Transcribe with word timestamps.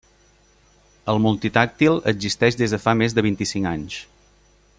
El 1.13 1.21
multitàctil 1.25 2.01
existeix 2.13 2.59
des 2.63 2.75
de 2.77 2.81
fa 2.87 2.97
més 3.03 3.17
de 3.19 3.27
vint-i-cinc 3.29 3.71
anys. 3.75 4.01